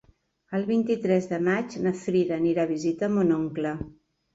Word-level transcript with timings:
El 0.59 0.65
vint-i-tres 0.69 1.29
de 1.35 1.39
maig 1.49 1.77
na 1.85 1.95
Frida 2.03 2.41
anirà 2.45 2.67
a 2.67 2.75
visitar 2.77 3.15
mon 3.17 3.41
oncle. 3.41 3.81